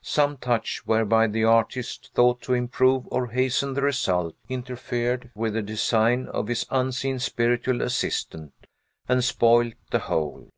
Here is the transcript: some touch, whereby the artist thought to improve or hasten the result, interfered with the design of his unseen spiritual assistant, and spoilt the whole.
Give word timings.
some 0.00 0.38
touch, 0.38 0.86
whereby 0.86 1.26
the 1.26 1.44
artist 1.44 2.10
thought 2.14 2.40
to 2.40 2.54
improve 2.54 3.06
or 3.10 3.26
hasten 3.32 3.74
the 3.74 3.82
result, 3.82 4.34
interfered 4.48 5.30
with 5.34 5.52
the 5.52 5.60
design 5.60 6.28
of 6.28 6.48
his 6.48 6.64
unseen 6.70 7.18
spiritual 7.18 7.82
assistant, 7.82 8.54
and 9.06 9.22
spoilt 9.22 9.74
the 9.90 9.98
whole. 9.98 10.48